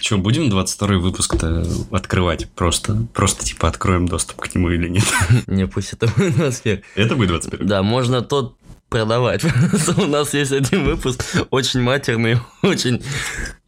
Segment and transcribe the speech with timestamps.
[0.00, 2.96] Че, будем 22 выпуск-то открывать просто?
[3.14, 5.04] Просто типа откроем доступ к нему или нет?
[5.46, 6.82] Не, пусть это будет атмосфера.
[6.94, 8.56] Это будет 21 Да, можно тот
[8.88, 9.42] продавать.
[9.98, 13.02] У нас есть один выпуск очень матерный, очень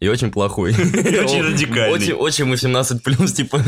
[0.01, 0.71] и очень плохой.
[0.75, 1.93] Очень радикальный.
[1.93, 3.63] Очень, очень 18 плюс, типа,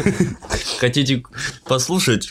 [0.79, 1.23] хотите
[1.67, 2.31] послушать?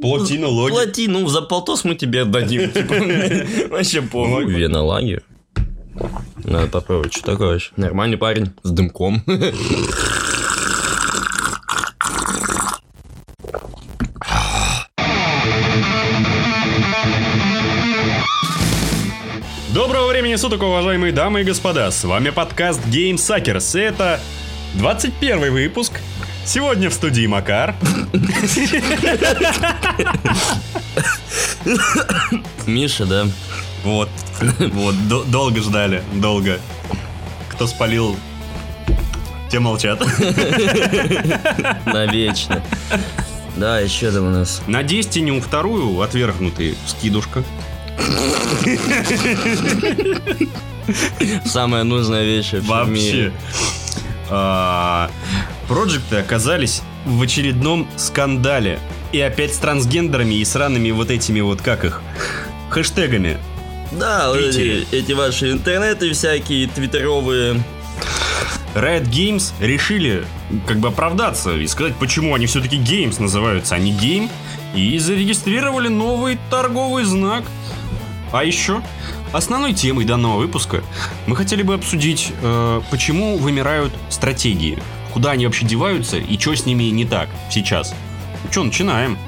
[0.00, 0.72] Плотину, логи.
[0.72, 2.70] Плати, ну, за полтос мы тебе отдадим.
[2.72, 4.46] типа, Вообще похуй.
[4.46, 5.22] Вена лагерь.
[6.44, 7.70] Надо попробовать, что такое вообще?
[7.76, 9.22] Нормальный парень с дымком.
[19.74, 21.90] Доброго времени суток, уважаемые дамы и господа.
[21.90, 23.78] С вами подкаст Game Suckers.
[23.78, 24.20] И это
[24.74, 26.00] 21 выпуск.
[26.44, 27.74] Сегодня в студии Макар.
[32.66, 33.26] Миша, да?
[33.84, 34.08] Вот.
[34.72, 35.08] Вот.
[35.08, 36.02] до- Долго ждали.
[36.14, 36.58] Долго.
[37.50, 38.16] Кто спалил,
[39.50, 40.00] те молчат.
[41.86, 42.62] Навечно.
[43.56, 44.62] Да, еще там у нас.
[44.68, 47.42] На Дестиню вторую отвергнутый скидушка.
[51.44, 53.32] Самая нужная вещь вообще.
[54.30, 55.10] А,
[55.68, 58.78] Проджекты оказались в очередном скандале.
[59.12, 62.02] И опять с трансгендерами и сраными вот этими вот, как их,
[62.68, 63.38] хэштегами.
[63.92, 64.82] Да, Питере.
[64.82, 67.62] эти, эти ваши интернеты всякие, твиттеровые.
[68.74, 70.24] Riot Games решили
[70.66, 74.30] как бы оправдаться и сказать, почему они все-таки Games называются, а не Game.
[74.74, 77.44] И зарегистрировали новый торговый знак.
[78.32, 78.82] А еще
[79.32, 80.82] основной темой данного выпуска
[81.26, 84.78] мы хотели бы обсудить, э, почему вымирают стратегии,
[85.12, 87.94] куда они вообще деваются и что с ними не так сейчас.
[88.50, 89.18] Че, начинаем.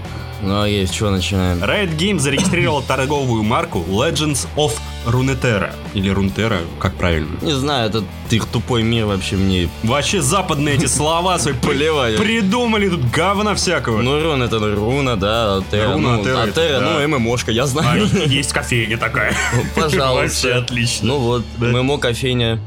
[0.42, 1.58] Ну, а есть, что начинаем?
[1.62, 4.72] Riot Games зарегистрировал торговую марку Legends of
[5.06, 5.72] Runeterra.
[5.94, 7.36] Или Runeterra, как правильно?
[7.42, 12.16] Не знаю, этот их тупой мир вообще мне Вообще западные эти слова свои Поливай.
[12.16, 14.00] придумали тут говна всякого.
[14.02, 15.92] Ну, рун это руна, да, Алтера.
[15.92, 16.80] Руна, ну, да.
[16.80, 18.06] ну, ММОшка, я А, знаю.
[18.26, 19.32] есть кофейня такая.
[19.76, 20.56] Вообще Пожалуйста.
[20.58, 21.08] отлично.
[21.08, 21.66] Ну вот, Да.
[21.66, 22.60] ММО, кофейня,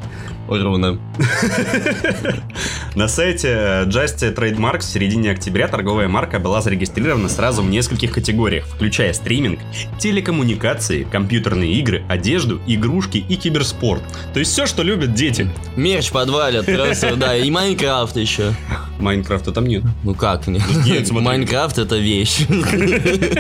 [0.48, 0.98] руна.
[2.96, 3.48] На сайте
[3.88, 9.60] Justia Trademarks в середине октября торговая марка была зарегистрирована сразу в нескольких категориях, включая стриминг,
[9.98, 14.04] телекоммуникации, компьютерные игры, одежду, игрушки и киберспорт.
[14.34, 15.50] То есть все, что любят дети.
[15.76, 18.54] Мерч подвалят просто, да, и Minecraft еще.
[19.00, 19.84] Майнкрафта там нет.
[20.04, 20.62] Ну как мне?
[20.86, 21.10] Нет.
[21.10, 22.46] Minecraft это вещь.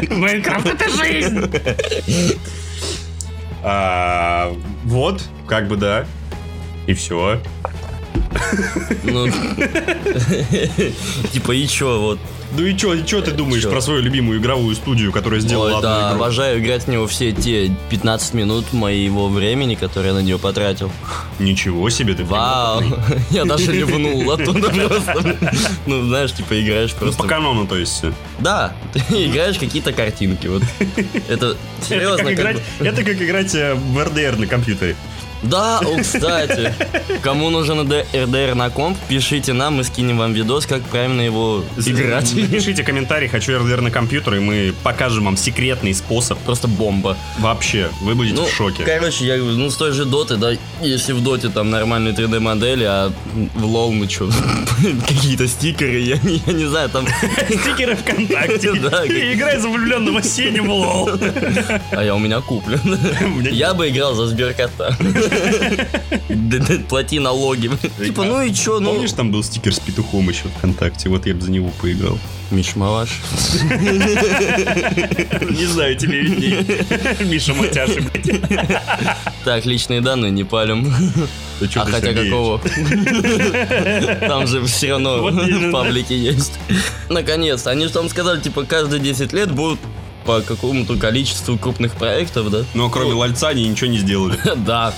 [0.09, 1.51] Minecraft это жизнь!
[3.61, 4.51] А,
[4.83, 6.05] вот, как бы да.
[6.87, 7.39] И все.
[9.03, 9.27] Ну,
[11.31, 12.19] типа и чё, вот.
[12.55, 13.71] Ну и чё, и чё ты думаешь Чё?
[13.71, 16.15] про свою любимую игровую студию, которая сделала Ой, одну да, игру?
[16.17, 20.91] обожаю играть в него все те 15 минут моего времени, которые я на нее потратил.
[21.39, 22.23] Ничего себе ты.
[22.23, 22.83] Вау,
[23.31, 25.35] я даже ливнул оттуда просто.
[25.87, 27.23] Ну, знаешь, типа играешь Ну, по просто...
[27.23, 28.03] канону, то есть.
[28.39, 30.61] Да, ты играешь какие-то картинки, вот.
[31.27, 31.57] Это
[31.87, 34.95] серьезно это как играть э, в RDR на компьютере.
[35.43, 36.73] Да, о, кстати,
[37.21, 42.33] кому нужен RDR на комп, пишите нам, мы скинем вам видос, как правильно его играть.
[42.33, 46.39] Напишите комментарий, хочу RDR на компьютер, и мы покажем вам секретный способ.
[46.39, 47.17] Просто бомба.
[47.39, 48.83] Вообще, вы будете Ну, в шоке.
[48.83, 50.51] короче, я говорю, ну с той же доты, да,
[50.81, 53.11] если в доте там нормальные 3D модели, а
[53.55, 54.29] в лол, ну что,
[55.07, 57.05] какие-то стикеры, я, не- я не знаю, там,
[57.49, 58.71] Стикеры ВКонтакте.
[58.83, 61.09] Да, Играй за влюбленного Сеню в лол.
[61.91, 62.79] а я у меня куплен.
[63.51, 64.95] Я бы играл за Сберкота.
[66.89, 67.69] Плати налоги.
[68.03, 68.93] Типа, ну и чё, ну...
[68.93, 71.09] Помнишь, там был стикер с петухом еще ВКонтакте?
[71.09, 72.17] Вот я бы за него поиграл.
[72.51, 73.09] Миш Малаш.
[75.49, 76.57] Не знаю, тебе видней.
[77.25, 78.41] Миша Матяши, блядь.
[79.43, 80.93] Так, личные данные не палим.
[81.75, 82.61] А хотя какого?
[84.19, 86.59] Там же все равно в паблике есть.
[87.09, 87.71] Наконец-то.
[87.71, 89.79] Они же там сказали, типа, каждые 10 лет будут
[90.25, 92.63] по какому-то количеству крупных проектов, да?
[92.73, 94.37] Но кроме Лальца они ничего не сделали.
[94.55, 94.93] Да.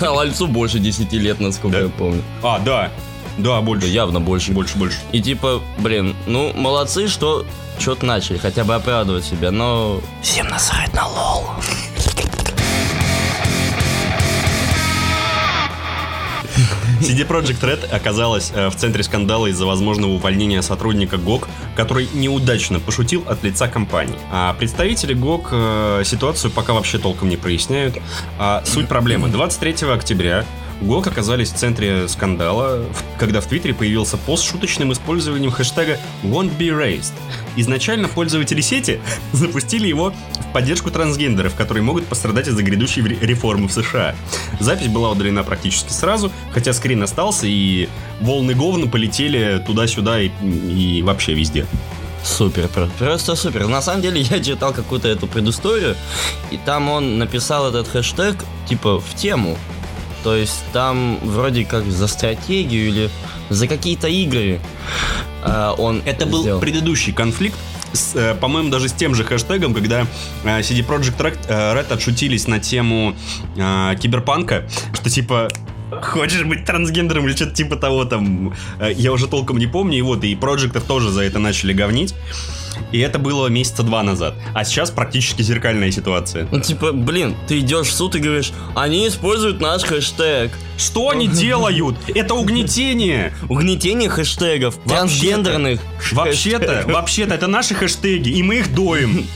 [0.00, 2.22] А Лальцу больше 10 лет, насколько я помню.
[2.42, 2.90] А, да.
[3.38, 3.86] Да, Да больше.
[3.86, 4.52] явно больше.
[4.52, 4.98] Больше, больше.
[5.12, 7.44] И типа, блин, ну, молодцы, что
[7.78, 10.00] что-то начали, хотя бы оправдывать себя, но...
[10.22, 11.44] Всем насрать на лол.
[17.02, 22.78] CD Projekt Red оказалась э, в центре скандала из-за возможного увольнения сотрудника GOG, который неудачно
[22.80, 24.18] пошутил от лица компании.
[24.30, 27.96] А представители GOG э, ситуацию пока вообще толком не проясняют.
[28.38, 29.28] А суть проблемы.
[29.28, 30.44] 23 октября
[30.82, 32.84] GOG оказались в центре скандала,
[33.18, 37.12] когда в Твиттере появился пост с шуточным использованием хэштега «won't be raised».
[37.56, 39.00] Изначально пользователи сети
[39.32, 44.14] запустили его в поддержку трансгендеров, которые могут пострадать из-за грядущей реформы в США.
[44.60, 47.88] Запись была удалена практически сразу, хотя скрин остался, и
[48.20, 51.66] волны говна полетели туда-сюда и, и вообще везде.
[52.24, 52.68] Супер,
[52.98, 53.66] просто супер.
[53.66, 55.96] На самом деле я читал какую-то эту предысторию,
[56.50, 58.36] и там он написал этот хэштег
[58.68, 59.56] типа в тему.
[60.22, 63.10] То есть там вроде как за стратегию или
[63.50, 64.60] за какие-то игры
[65.44, 66.60] э, он Это был сделал.
[66.60, 67.56] предыдущий конфликт,
[67.92, 70.06] с, э, по-моему, даже с тем же хэштегом, когда
[70.44, 73.14] э, CD Projekt Red, э, Red отшутились на тему
[73.56, 75.48] э, киберпанка, что типа
[76.00, 78.54] хочешь быть трансгендером или что-то типа того там.
[78.80, 79.98] Э, я уже толком не помню.
[79.98, 82.14] И вот, и проектов тоже за это начали говнить.
[82.90, 84.34] И это было месяца два назад.
[84.54, 86.46] А сейчас практически зеркальная ситуация.
[86.50, 90.52] Ну, типа, блин, ты идешь в суд и говоришь, они используют наш хэштег.
[90.76, 91.96] Что они делают?
[92.14, 93.32] Это угнетение.
[93.48, 94.76] Угнетение хэштегов.
[94.86, 95.80] Трансгендерных.
[96.12, 99.26] Вообще-то, вообще-то, это наши хэштеги, и мы их доим.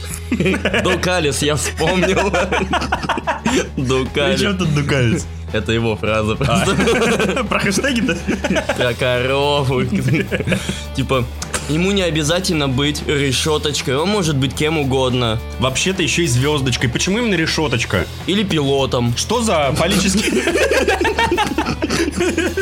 [0.83, 2.31] Дукалис, я вспомнил.
[3.77, 4.39] Дукалис.
[4.39, 5.25] При чем тут Дукалис?
[5.53, 6.75] Это его фраза просто.
[7.37, 7.43] А.
[7.45, 8.17] Про хэштеги-то?
[8.75, 9.83] Про корову.
[10.95, 11.25] Типа,
[11.69, 15.37] Ему не обязательно быть решеточкой, он может быть кем угодно.
[15.59, 16.89] Вообще-то еще и звездочкой.
[16.89, 18.05] Почему именно решеточка?
[18.25, 19.13] Или пилотом.
[19.17, 20.43] Что за фаллический...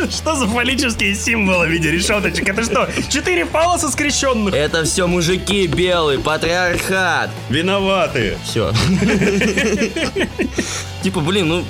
[0.09, 2.49] Что за фаллические символы в виде решеточек?
[2.49, 4.55] Это что, четыре фалоса скрещенных?
[4.55, 7.29] Это все мужики белые, патриархат.
[7.49, 8.37] Виноваты.
[8.43, 8.73] Все.
[11.05, 11.63] Типа, блин, ну,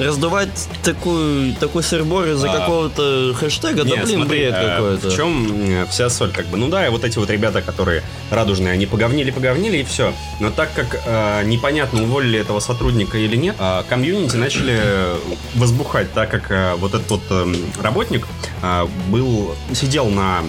[0.00, 0.48] раздувать
[0.82, 2.58] такую, такой сырбор из-за а.
[2.58, 5.10] какого-то хэштега, да, блин, бред а, какой-то.
[5.10, 6.58] В чем вся соль, как бы?
[6.58, 10.12] Ну да, и вот эти вот ребята, которые радужные, они поговнили, поговнили, и все.
[10.40, 14.80] Но так как э, непонятно, уволили этого сотрудника или нет, э, комьюнити начали
[15.54, 18.26] возбухать, так как э, вот этот вот э, работник
[18.60, 20.42] э, был, сидел на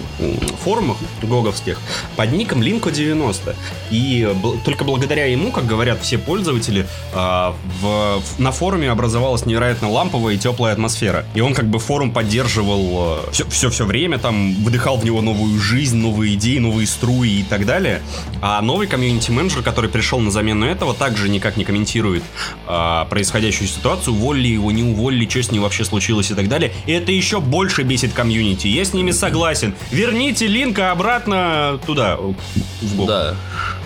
[0.64, 1.78] форумах гоговских
[2.16, 3.54] под ником Linko90.
[3.92, 9.90] И б, только благодаря ему, как говорят все пользователи, э, в, на форуме образовалась невероятно
[9.90, 11.24] ламповая и теплая атмосфера.
[11.34, 15.96] И он как бы форум поддерживал все-все э, время, там выдыхал в него новую жизнь,
[15.96, 18.02] новые идеи, новые струи и так далее.
[18.40, 22.22] А новый комьюнити-менеджер, который пришел на замену этого, также никак не комментирует
[22.66, 26.72] а, происходящую ситуацию, уволили его, не уволили, что с ним вообще случилось и так далее.
[26.86, 28.66] И это еще больше бесит комьюнити.
[28.66, 29.74] Я с ними согласен.
[29.90, 33.08] Верните Линка обратно туда, в Гог.
[33.08, 33.34] Да.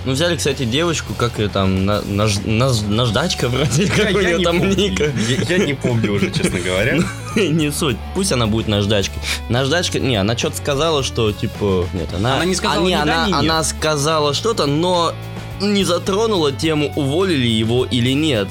[0.05, 4.36] Ну, взяли, кстати, девочку, как ее там, на, наж, наж, наждачка вроде, как у нее
[4.39, 5.13] там ника.
[5.29, 6.99] Я, я не помню уже, честно говоря.
[7.37, 7.97] не суть.
[8.15, 9.19] Пусть она будет наждачкой.
[9.49, 12.37] Наждачка, не, она что-то сказала, что, типа, нет, она...
[12.37, 15.13] Она не сказала а, не, она, да, она сказала что-то, но
[15.61, 18.49] не затронула тему, уволили его или нет.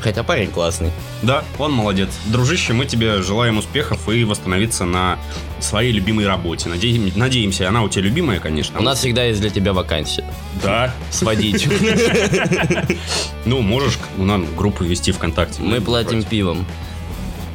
[0.00, 0.90] Хотя парень классный.
[1.22, 2.08] Да, он молодец.
[2.26, 5.18] Дружище, мы тебе желаем успехов и восстановиться на
[5.60, 6.68] своей любимой работе.
[6.68, 8.80] Надеем, надеемся, она у тебя любимая, конечно.
[8.80, 10.24] У нас всегда есть для тебя вакансия.
[10.62, 10.94] Да.
[11.10, 11.68] Сводить.
[13.46, 15.62] Ну, можешь у нас группу вести ВКонтакте.
[15.62, 16.66] Мы платим пивом.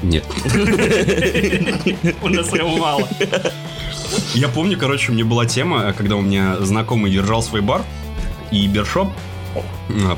[0.02, 0.26] Нет.
[2.22, 3.08] У нас его мало.
[4.34, 7.84] Я помню, короче, у меня была тема, когда у меня знакомый держал свой бар
[8.52, 9.10] и бершоп,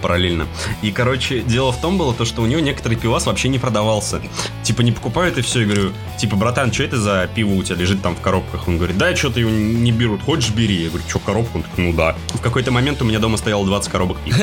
[0.01, 0.47] параллельно.
[0.81, 4.21] И, короче, дело в том было то, что у него некоторый пивас вообще не продавался.
[4.63, 7.75] Типа не покупают и все, и говорю, типа, братан, что это за пиво у тебя
[7.77, 8.67] лежит там в коробках?
[8.67, 10.83] Он говорит, да, что-то его не берут, хочешь бери?
[10.83, 11.57] Я говорю, что, коробку?
[11.59, 12.15] Он такой, ну да.
[12.33, 14.37] В какой-то момент у меня дома стояло 20 коробок пива.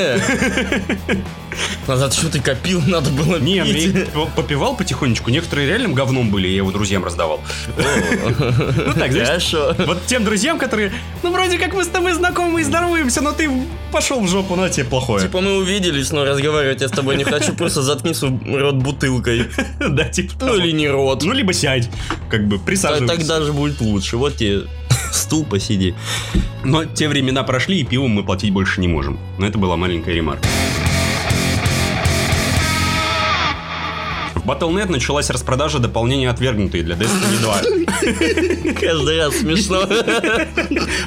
[1.86, 6.56] Назад что ты копил, надо было Не, я попивал потихонечку, некоторые реальным говном были, я
[6.56, 7.40] его друзьям раздавал.
[7.76, 9.54] Ну так, знаешь,
[9.86, 13.50] вот тем друзьям, которые, ну вроде как мы с тобой знакомы и здороваемся, но ты
[13.94, 15.24] пошел в жопу, на тебе плохое.
[15.24, 19.46] Типа мы увиделись, но разговаривать я с тобой не хочу, просто заткни свой рот бутылкой.
[19.78, 21.22] Да, типа Ну или не рот.
[21.22, 21.88] Ну либо сядь,
[22.28, 23.16] как бы присаживайся.
[23.16, 24.62] Так даже будет лучше, вот тебе
[25.12, 25.94] стул посиди.
[26.64, 29.18] Но те времена прошли, и пивом мы платить больше не можем.
[29.38, 30.48] Но это была маленькая ремарка.
[34.44, 38.74] В Battle.net началась распродажа дополнения отвергнутые для Destiny 2.
[38.80, 39.86] Каждый раз смешно.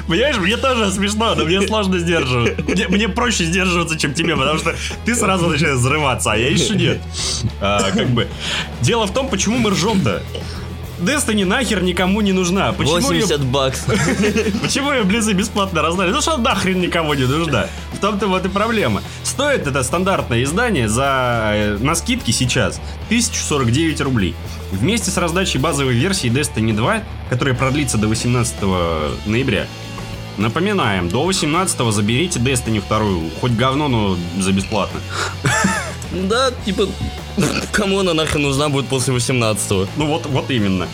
[0.08, 2.66] Понимаешь, мне тоже смешно, но мне сложно сдерживать.
[2.66, 6.74] Мне, мне проще сдерживаться, чем тебе, потому что ты сразу начинаешь взрываться, а я еще
[6.74, 7.00] нет.
[7.60, 8.26] А, как бы.
[8.80, 10.20] Дело в том, почему мы ржем-то.
[10.98, 12.72] Destiny нахер никому не нужна.
[12.72, 13.38] Почему 80 ее...
[13.46, 13.84] бакс.
[14.62, 16.10] Почему ее близы бесплатно раздали?
[16.10, 17.66] Ну что нахрен никому не нужна.
[17.92, 19.02] В том-то вот и проблема.
[19.22, 24.34] Стоит это стандартное издание за э, на скидке сейчас 1049 рублей.
[24.72, 28.56] Вместе с раздачей базовой версии Destiny 2, которая продлится до 18
[29.26, 29.66] ноября,
[30.36, 35.00] Напоминаем, до 18 заберите Destiny 2, хоть говно, но за бесплатно.
[36.12, 36.86] Да, типа,
[37.72, 39.86] кому она нахрен нужна будет после 18-го?
[39.96, 40.88] Ну вот, вот именно.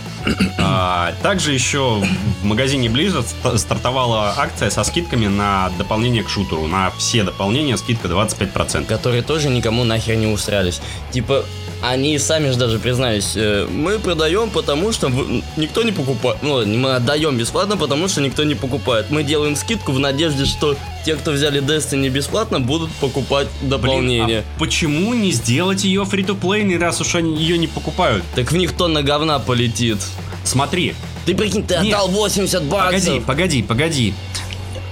[0.59, 2.03] А, также еще
[2.41, 6.67] в магазине Blizzard ст- стартовала акция со скидками на дополнение к шутеру.
[6.67, 8.87] На все дополнения скидка 25%.
[8.87, 10.81] Которые тоже никому нахер не устраивались.
[11.13, 11.45] Типа,
[11.91, 15.11] они сами же даже признались, э, мы продаем, потому что
[15.57, 16.39] никто не покупает.
[16.43, 19.11] Ну, мы отдаем бесплатно, потому что никто не покупает.
[19.11, 24.41] Мы делаем скидку в надежде, что те, кто взяли Destiny бесплатно, будут покупать Блин, дополнение.
[24.41, 28.25] а почему не сделать ее фри то плейной раз уж они ее не покупают?
[28.35, 29.99] Так в них тонна говна полетит.
[30.45, 30.95] Смотри,
[31.27, 31.95] Ты прикинь, ты Нет.
[31.95, 33.03] отдал 80 баксов.
[33.05, 34.15] Погоди, погоди, погоди.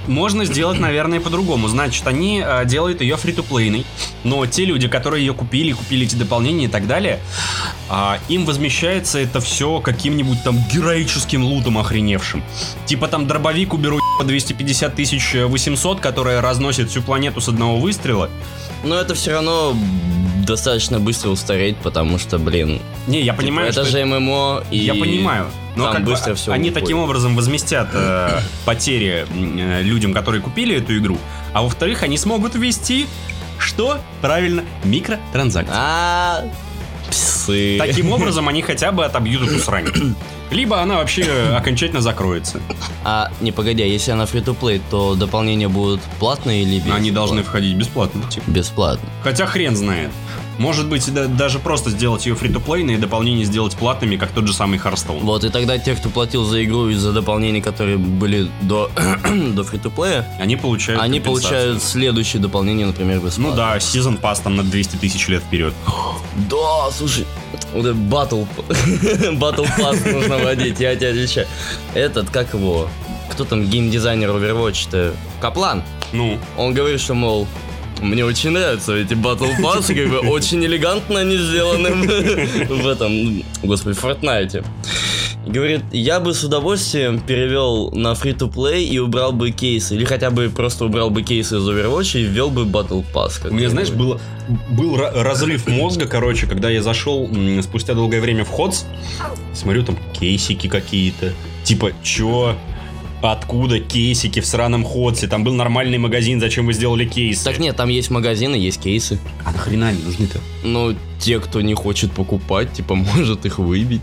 [0.07, 1.69] Можно сделать, наверное, по-другому.
[1.69, 3.85] Значит, они э, делают ее фри то плейной
[4.25, 7.19] но те люди, которые ее купили, купили эти дополнения и так далее,
[7.89, 12.43] а, им возмещается это все каким-нибудь там героическим лутом охреневшим.
[12.87, 18.31] Типа там дробовик уберу по 250 тысяч 800, которая разносит всю планету с одного выстрела.
[18.85, 19.77] Но это все равно
[20.45, 24.79] достаточно быстро устареет, потому что, блин, Не, я типа, понимаю, это что же ММО, и...
[24.79, 25.47] Я понимаю.
[25.77, 26.83] Но там как бы быстро всё они уходит.
[26.83, 31.19] таким образом возместят э, потери э, людям, которые купили эту игру.
[31.53, 33.07] А во-вторых, они смогут ввести
[33.59, 34.01] что?
[34.21, 35.73] Правильно, микротранзакции.
[35.75, 36.45] А,
[37.43, 37.79] псы.
[37.79, 39.87] Таким образом, они хотя бы отобьют эту срань.
[40.51, 41.25] Либо она вообще
[41.57, 42.61] окончательно закроется.
[43.05, 47.13] А, не, погоди, а если она free-to-play, то дополнения будут платные или Они бесплатные?
[47.13, 48.23] должны входить бесплатно.
[48.31, 48.51] типа.
[48.51, 49.09] Бесплатно.
[49.23, 50.11] Хотя хрен знает.
[50.59, 54.31] Может быть, да- даже просто сделать ее фри то плейной и дополнения сделать платными, как
[54.31, 55.21] тот же самый Hearthstone.
[55.21, 59.63] Вот, и тогда те, кто платил за игру и за дополнения, которые были до, до
[59.63, 63.51] free-to-play, Они получают они получают следующее дополнение, например, бесплатно.
[63.51, 65.75] Ну да, сезон пас там на 200 тысяч лет вперед.
[66.51, 67.27] Да, слушай,
[67.75, 68.45] вот это батл,
[69.35, 71.47] батл пас нужно водить, я тебе отвечаю.
[71.95, 72.89] Этот, как его,
[73.31, 75.15] кто там геймдизайнер Overwatch-то?
[75.41, 75.83] Каплан.
[76.13, 77.47] Ну, Он говорит, что, мол,
[78.03, 81.91] мне очень нравятся эти батл пассы, как бы очень элегантно они сделаны
[82.69, 83.97] в этом, господи.
[85.45, 90.31] И говорит, я бы с удовольствием перевел на free-to-play и убрал бы кейсы, или хотя
[90.31, 93.49] бы просто убрал бы кейсы из Overwatch и ввел бы Battle Pass.
[93.49, 94.21] У меня, знаешь, было,
[94.71, 97.29] был ра- разрыв мозга, короче, когда я зашел
[97.63, 98.85] спустя долгое время в Ходс,
[99.53, 101.33] смотрю, там кейсики какие-то.
[101.65, 102.57] Типа, чё?
[103.23, 105.29] Откуда кейсики в сраном Ходсе?
[105.29, 107.45] Там был нормальный магазин, зачем вы сделали кейсы?
[107.45, 109.19] Так нет, там есть магазины, есть кейсы.
[109.45, 110.41] А нахрена они нужны-то?
[110.65, 114.03] Ну, те, кто не хочет покупать, типа, может их выбить.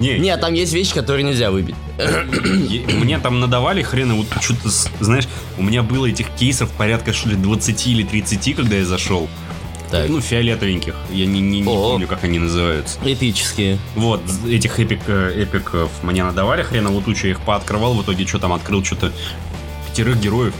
[0.00, 1.74] Не, Нет, там есть вещи, которые нельзя выбить.
[2.88, 4.70] мне там надавали хрена, вот что-то,
[5.00, 9.28] знаешь, у меня было этих кейсов порядка, что ли, 20 или 30, когда я зашел.
[9.92, 10.08] Так.
[10.08, 10.94] Ну, фиолетовеньких.
[11.10, 11.90] Я не, не- не О.
[11.90, 12.98] помню, как они называются.
[13.04, 13.78] Эпические.
[13.94, 18.38] Вот, этих эпик, э, эпиков мне надавали хрена лутуча, я их пооткрывал, в итоге что
[18.38, 19.12] там открыл, что-то
[19.90, 20.54] пятерых героев,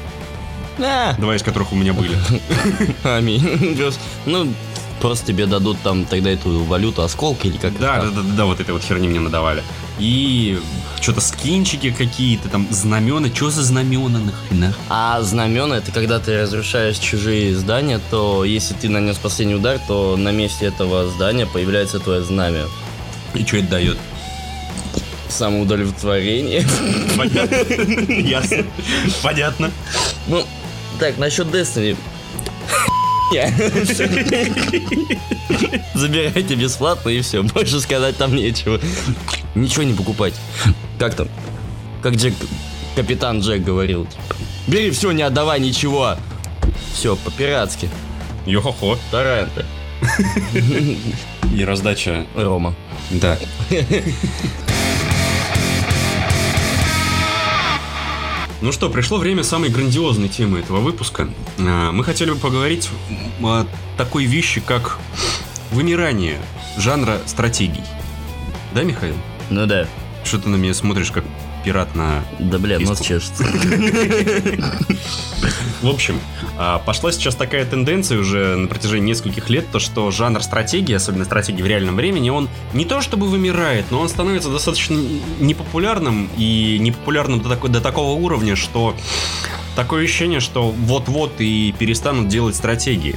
[0.78, 2.14] А, два из которых у меня были.
[3.04, 3.76] аминь.
[4.26, 4.52] Ну,
[5.00, 8.60] просто тебе дадут там тогда эту валюту осколка или как да, да, да, да, вот
[8.60, 9.62] этой вот херни мне надавали.
[9.98, 10.58] И
[11.00, 14.74] что-то скинчики какие-то, там знамена, что за знамена нахрена?
[14.88, 20.16] А знамена это когда ты разрушаешь чужие здания, то если ты нанес последний удар, то
[20.16, 22.64] на месте этого здания появляется твое знамя.
[23.34, 23.98] И что это дает?
[25.28, 26.66] Самоудовлетворение.
[27.16, 28.12] Понятно.
[28.12, 28.64] Ясно.
[29.22, 29.70] Понятно.
[30.26, 30.44] Ну,
[30.98, 31.96] так, насчет Destiny.
[35.94, 37.42] Забирайте бесплатно и все.
[37.42, 38.78] Больше сказать там нечего.
[39.54, 40.34] Ничего не покупать.
[40.98, 41.28] Как там?
[42.02, 42.34] Как Джек,
[42.96, 44.06] капитан Джек говорил.
[44.06, 46.16] типа, Бери все, не отдавай ничего.
[46.94, 47.90] Все, по-пиратски.
[48.46, 48.98] Йо-хо-хо.
[49.10, 49.64] Торренты.
[51.54, 52.26] И раздача.
[52.34, 52.74] Рома.
[53.10, 53.38] Да.
[58.60, 61.28] Ну что, пришло время самой грандиозной темы этого выпуска.
[61.58, 62.88] А, Мы хотели бы поговорить
[63.42, 63.66] о
[63.96, 64.98] такой вещи, как
[65.72, 66.38] вымирание
[66.78, 67.82] жанра стратегий.
[68.72, 69.16] Да, Михаил?
[69.52, 69.86] Ну да.
[70.24, 71.24] Что ты на меня смотришь, как
[71.64, 72.22] пират на...
[72.38, 73.44] Да, бля, нос чешется.
[75.82, 76.20] В общем,
[76.56, 81.24] а, пошла сейчас такая тенденция уже на протяжении нескольких лет, то что жанр стратегии, особенно
[81.24, 84.96] стратегии в реальном времени, он не то чтобы вымирает, но он становится достаточно
[85.40, 88.94] непопулярным и непопулярным до, такой- до такого уровня, что
[89.76, 93.16] такое ощущение, что вот-вот и перестанут делать стратегии.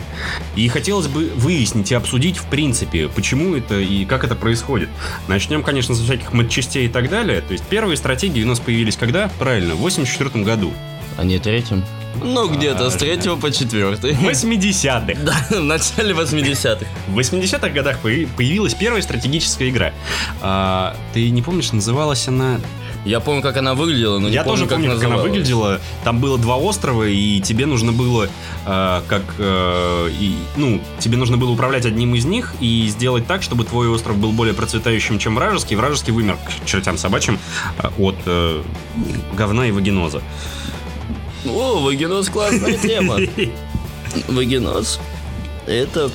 [0.55, 4.89] И хотелось бы выяснить и обсудить, в принципе, почему это и как это происходит.
[5.27, 7.41] Начнем, конечно, со всяких матчастей и так далее.
[7.41, 9.29] То есть первые стратегии у нас появились когда?
[9.39, 10.73] Правильно, в 84 году.
[11.17, 11.83] А не третьим?
[12.21, 14.13] Ну, где-то с А, третьего по четвертый.
[14.13, 15.19] 80-х.
[15.25, 16.85] Да, в начале 80-х.
[17.07, 19.91] В 80-х годах появи- появилась первая стратегическая игра.
[20.41, 22.59] А, ты не помнишь, называлась она...
[23.05, 25.23] Я помню, как она выглядела, но Я не помню, тоже помню, как, она называлась.
[25.29, 25.79] выглядела.
[26.03, 28.29] Там было два острова, и тебе нужно было,
[28.65, 33.43] а, как, э, и, ну, тебе нужно было управлять одним из них и сделать так,
[33.43, 35.75] чтобы твой остров был более процветающим, чем вражеский.
[35.75, 37.37] Вражеский вымер к чертям собачьим
[37.77, 38.63] а, от э,
[39.33, 40.21] говна и вагиноза.
[41.45, 43.17] О, вагиноз классная тема.
[44.27, 44.99] Вагиноз.
[45.67, 46.11] Это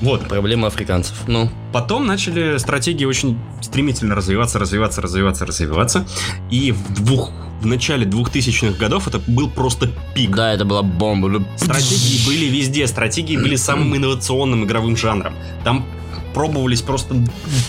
[0.00, 0.28] Вот.
[0.28, 1.16] проблема африканцев.
[1.26, 6.06] Ну, Потом начали стратегии очень стремительно развиваться, развиваться, развиваться, развиваться.
[6.50, 7.30] И в двух
[7.62, 10.34] в начале 2000-х годов это был просто пик.
[10.34, 11.44] да, это была бомба.
[11.56, 15.34] Стратегии были везде, стратегии были самым инновационным игровым жанром.
[15.64, 15.86] Там
[16.32, 17.16] пробовались просто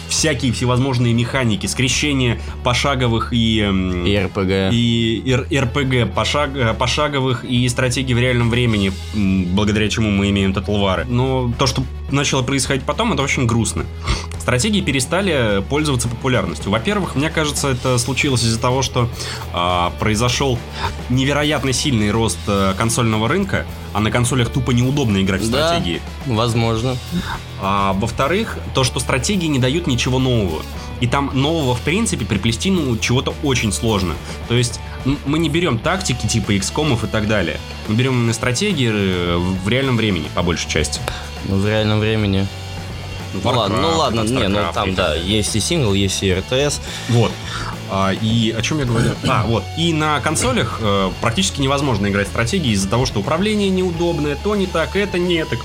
[0.09, 3.59] всякие всевозможные механики, скрещение пошаговых и...
[3.59, 4.73] эм, И РПГ.
[4.73, 10.79] и РПГ пошаг, э, пошаговых и стратегий в реальном времени, благодаря чему мы имеем Total
[10.81, 11.05] War.
[11.07, 13.85] Но то, что начало происходить потом, это очень грустно.
[14.39, 16.71] Стратегии перестали пользоваться популярностью.
[16.71, 19.09] Во-первых, мне кажется, это случилось из-за того, что
[19.53, 20.59] а, произошел
[21.09, 25.67] невероятно сильный рост э, консольного рынка, а на консолях тупо неудобно играть в Да.
[25.69, 26.01] стратегии.
[26.25, 26.97] Возможно.
[27.61, 30.61] А во-вторых, то, что стратегии не дают ничего нового.
[30.99, 34.13] И там нового, в принципе, приплести, ну, чего-то очень сложно.
[34.47, 34.79] То есть,
[35.25, 37.59] мы не берем тактики типа XCOM и так далее.
[37.87, 40.99] Мы берем именно стратегии э, в реальном времени, по большей части.
[41.45, 42.47] Ну, в реальном времени.
[43.33, 46.79] Ну ладно, ну Warcraft, ладно, не, ну там, да, есть и сингл, есть и РТС.
[47.09, 47.31] Вот.
[47.89, 49.11] А, и о чем я говорю?
[49.27, 49.63] А, вот.
[49.77, 54.67] И на консолях э, практически невозможно играть стратегии из-за того, что управление неудобное, то не
[54.67, 55.59] так, это не так.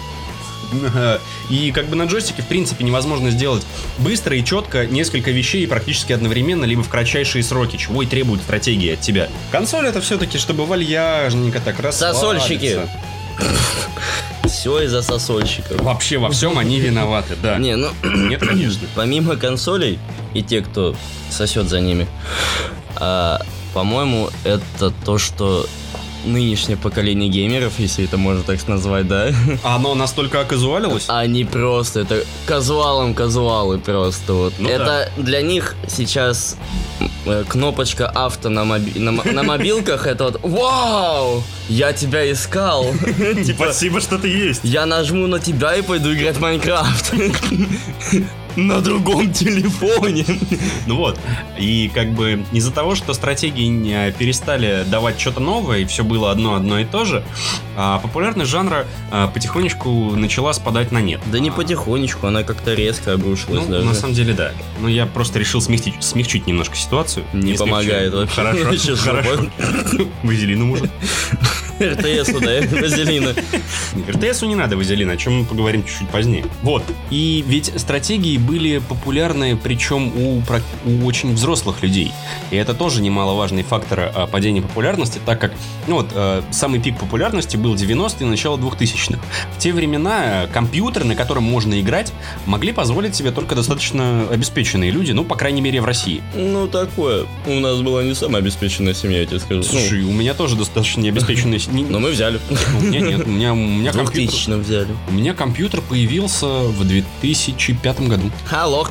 [1.49, 3.65] И как бы на джойстике, в принципе, невозможно сделать
[3.99, 8.95] быстро и четко несколько вещей практически одновременно, либо в кратчайшие сроки, чего и требует стратегия
[8.95, 9.29] от тебя.
[9.51, 11.99] Консоль это все-таки, чтобы вальяжненько так раз.
[11.99, 12.81] Сосольщики.
[14.49, 15.81] Все из-за сосольщиков.
[15.83, 17.59] Вообще во всем они виноваты, да.
[17.59, 18.87] Не, ну, Нет, конечно.
[18.95, 19.99] помимо консолей
[20.35, 20.95] и те, кто
[21.31, 22.07] сосет за ними,
[22.97, 23.41] а,
[23.75, 25.67] по-моему, это то, что
[26.29, 29.29] нынешнее поколение геймеров, если это можно так назвать, да,
[29.65, 31.05] А Оно настолько оказуалилось?
[31.09, 34.55] они просто, это казуалом казуалы просто вот.
[34.59, 36.57] Ну это для них сейчас
[37.27, 41.43] э, кнопочка авто на, моби- на, на мобилках, это вот «Вау!
[41.69, 42.87] Я тебя искал!»
[43.45, 44.61] Типа, Спасибо, что ты есть.
[44.65, 47.13] я нажму на тебя и пойду играть в Майнкрафт.
[48.59, 50.25] На другом телефоне.
[50.87, 51.17] Ну вот,
[51.57, 56.33] и как бы из-за того, что стратегии не перестали давать что-то новое, и все было
[56.33, 57.23] одно-одно и то же,
[57.77, 61.21] а, популярность жанра а, потихонечку начала спадать на нет.
[61.27, 63.85] Да не потихонечку, она как-то резко обрушилась Ну, даже.
[63.87, 64.51] на самом деле, да.
[64.81, 67.25] Но я просто решил смягчить, смягчить немножко ситуацию.
[67.33, 67.65] Не смягчу.
[67.65, 68.35] помогает вообще.
[68.35, 69.49] Хорошо, хорошо.
[70.25, 70.91] Вазелину может.
[71.81, 73.35] РТС, да, Вазелина.
[74.09, 76.45] РТСу не надо вазелина, о чем мы поговорим чуть-чуть позднее.
[76.63, 76.83] Вот.
[77.11, 80.43] И ведь стратегии были популярны, причем у,
[80.85, 82.13] у очень взрослых людей.
[82.51, 85.53] И это тоже немаловажный фактор а, падения популярности, так как,
[85.89, 89.19] ну вот, э, самый пик популярности был 90-е и начало 2000-х.
[89.57, 92.13] В те времена э, компьютеры, на котором можно играть,
[92.47, 96.23] могли позволить себе только достаточно обеспеченные люди, ну, по крайней мере, в России.
[96.35, 97.27] Ну, такое.
[97.47, 99.63] У нас была не самая обеспеченная семья, я тебе скажу.
[99.63, 101.59] Слушай, у меня тоже достаточно необеспеченная...
[101.59, 102.39] с- не- Ну, но мы взяли.
[102.79, 104.29] У меня нет, у меня, у меня компьютер...
[104.31, 104.89] 2000 взяли.
[105.09, 108.31] У меня компьютер появился в 2005 году.
[108.51, 108.87] Алло.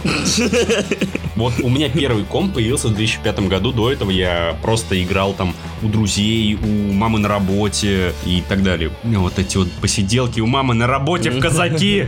[1.35, 3.71] Вот у меня первый комп появился в 2005 году.
[3.71, 8.91] До этого я просто играл там у друзей, у мамы на работе и так далее.
[9.03, 12.05] Вот эти вот посиделки у мамы на работе в казаки.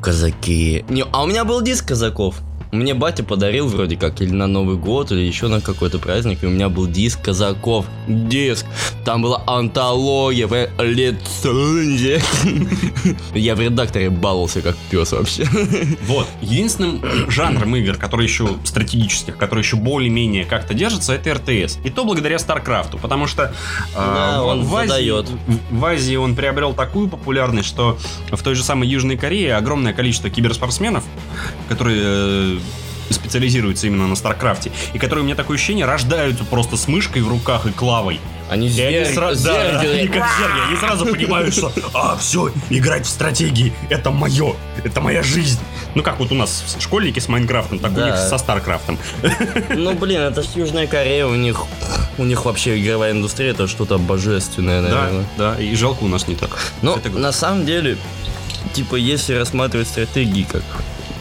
[0.00, 0.84] Казаки.
[0.88, 2.36] Не, а у меня был диск казаков.
[2.74, 6.46] Мне батя подарил вроде как или на Новый год, или еще на какой-то праздник, и
[6.46, 7.86] у меня был диск казаков.
[8.08, 8.66] Диск.
[9.04, 10.46] Там была антология,
[10.78, 12.20] лицензия.
[13.34, 15.44] Я в редакторе баловался как пес вообще.
[16.06, 16.26] Вот.
[16.42, 21.78] Единственным жанром игр, который еще стратегических, который еще более-менее как-то держится, это RTS.
[21.84, 23.50] И то благодаря Старкрафту, потому что э,
[23.94, 25.28] Да, в- он в, Азии, задает.
[25.28, 27.98] в- в Азии он приобрел такую популярность, что
[28.30, 31.04] в той же самой Южной Корее огромное количество киберспортсменов,
[31.68, 32.58] которые э,
[33.10, 37.28] специализируются именно на Старкрафте, и которые, у меня такое ощущение, рождаются просто с мышкой в
[37.28, 38.20] руках и клавой.
[38.50, 42.50] Они И они зверь- сразу, да, они как зерги, они сразу понимают, что а, все,
[42.70, 45.58] играть в стратегии, это мое, это моя жизнь.
[45.94, 48.06] Ну, как вот у нас школьники с Майнкрафтом, так у Да.
[48.10, 48.98] них со Старкрафтом.
[49.74, 51.62] Ну, блин, это ж Южная Корея, у них...
[52.16, 55.26] У них вообще игровая индустрия это что-то божественное, Да, наверное.
[55.36, 56.50] да, и жалко у нас не так.
[56.80, 57.96] Но Это- на самом деле,
[58.72, 60.62] типа, если рассматривать стратегии как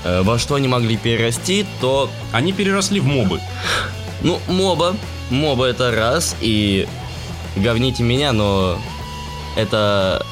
[0.04, 3.40] во что они могли перерасти, то, Они переросли в мобы.
[4.22, 4.96] ну, моба,
[5.30, 6.88] моба это раз, и
[7.56, 8.78] говните меня, но
[9.56, 10.26] это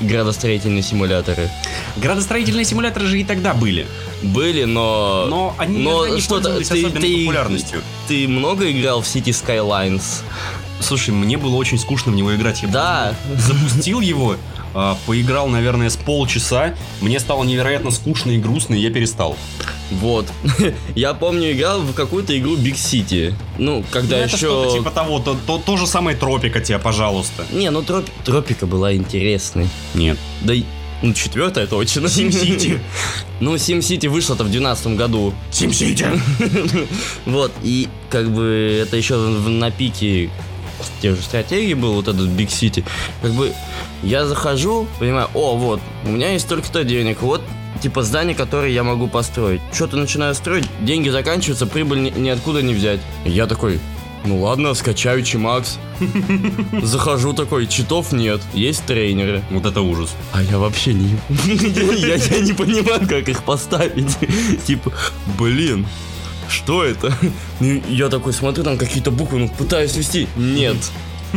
[0.00, 1.50] градостроительные симуляторы.
[1.96, 3.86] Градостроительные симуляторы же и тогда были.
[4.22, 5.26] Были, но...
[5.28, 7.82] Но они Но не что-то- ты- ты- популярностью.
[8.08, 10.22] Ты много играл в City Skylines?
[10.80, 12.62] Слушай, мне было очень скучно в него играть.
[12.62, 13.14] Я Да.
[13.36, 14.36] запустил его,
[15.06, 16.74] поиграл, наверное, с полчаса.
[17.00, 19.36] Мне стало невероятно скучно и грустно, и я перестал.
[19.90, 20.26] Вот.
[20.94, 23.34] Я помню, играл в какую-то игру Big City.
[23.58, 24.46] Ну, когда Ну, это еще...
[24.46, 27.44] что-то типа того, то, то, то же самое Тропика тебе, пожалуйста.
[27.52, 29.68] Не, ну троп- Тропика была интересной.
[29.94, 30.16] Нет.
[30.40, 30.54] Да.
[31.02, 32.06] Ну, четвертая точно.
[32.06, 32.78] SimCity.
[33.40, 35.34] Ну, SimCity вышла-то в 2012 году.
[35.50, 36.06] Сим-Сити.
[37.26, 40.30] Вот, и как бы это еще в- на пике
[41.00, 42.84] тех же стратегий был вот этот Big City.
[43.20, 43.52] Как бы
[44.02, 47.42] я захожу, понимаю, о, вот, у меня есть только-то денег, вот
[47.80, 49.60] типа здание, которое я могу построить.
[49.72, 53.00] Что-то начинаю строить, деньги заканчиваются, прибыль ни- ниоткуда не взять.
[53.24, 53.80] И я такой,
[54.24, 55.78] ну ладно, скачаю Чимакс.
[56.82, 59.42] Захожу такой, читов нет, есть тренеры.
[59.50, 60.14] Вот это ужас.
[60.32, 61.16] А я вообще не...
[61.28, 64.16] я не понимаю, как их поставить.
[64.66, 64.92] типа,
[65.38, 65.86] блин,
[66.48, 67.12] что это?
[67.60, 70.28] Ну, Я такой смотрю, там какие-то буквы, ну, пытаюсь вести.
[70.36, 70.76] Нет.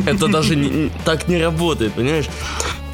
[0.06, 2.26] Это даже не- так не работает, понимаешь?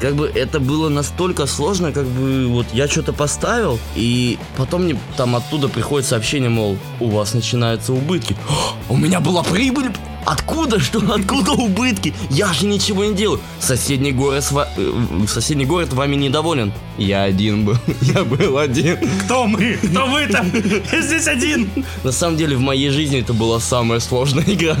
[0.00, 4.98] Как бы это было настолько сложно, как бы вот я что-то поставил, и потом мне
[5.16, 8.36] там оттуда приходит сообщение, мол, у вас начинаются убытки.
[8.88, 9.90] У меня была прибыль!
[10.24, 10.78] Откуда?
[10.80, 10.98] Что?
[11.14, 12.14] Откуда убытки?
[12.30, 13.40] Я же ничего не делаю.
[13.60, 14.92] Соседний город, с ва- э,
[15.28, 16.72] соседний город вами недоволен.
[16.98, 17.76] Я один был.
[18.02, 18.98] Я был один.
[19.24, 19.74] Кто мы?
[19.82, 20.44] Кто вы-то?
[20.92, 21.68] Я здесь один.
[22.04, 24.76] На самом деле в моей жизни это была самая сложная игра.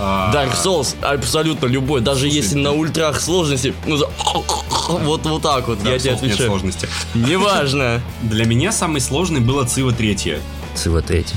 [0.00, 3.96] А, Dark Souls абсолютно любой, даже Слушай, если на ультрах сложности, ну,
[4.88, 6.48] вот вот так вот, я Dark тебе Souls нет отвечаю.
[6.50, 6.88] сложности.
[7.14, 8.00] Неважно.
[8.22, 10.38] Для меня самой сложной была Цива третья.
[10.76, 11.34] Цива третий.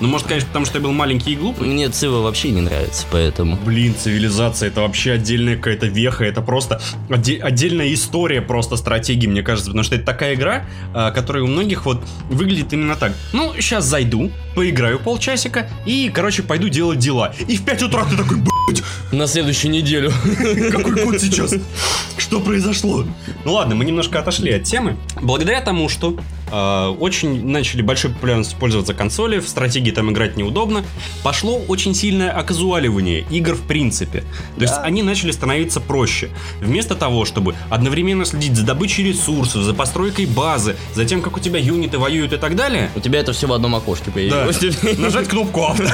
[0.00, 1.66] Ну, может, конечно, потому что я был маленький и глупый.
[1.66, 3.56] Мне Цива вообще не нравится, поэтому.
[3.56, 9.42] Блин, цивилизация это вообще отдельная какая-то веха, это просто отде- отдельная история просто стратегии, мне
[9.42, 13.12] кажется, потому что это такая игра, а, которая у многих вот выглядит именно так.
[13.32, 17.34] Ну, сейчас зайду, поиграю полчасика и, короче, пойду делать дела.
[17.48, 20.12] И в 5 утра ты такой, блядь, На следующую неделю.
[20.70, 21.54] какой год сейчас?
[22.18, 23.04] Что произошло?
[23.44, 24.96] Ну ладно, мы немножко отошли от темы.
[25.20, 26.16] Благодаря тому, что
[26.50, 30.84] очень начали большой популярностью пользоваться консоли, в стратегии там играть неудобно,
[31.22, 34.20] пошло очень сильное оказуаливание игр в принципе.
[34.56, 34.82] То есть Да.
[34.82, 36.30] они начали становиться проще.
[36.60, 41.40] Вместо того, чтобы одновременно следить за добычей ресурсов, за постройкой базы, за тем, как у
[41.40, 44.58] тебя юниты воюют и так далее, У тебя это все в одном окошке появилось.
[44.98, 45.84] нажать кнопку авто.